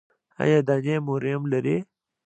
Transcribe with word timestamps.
ایا 0.43 0.59
دانې 0.67 0.95
مو 1.05 1.13
ریم 1.23 1.41
لري؟ 1.51 1.77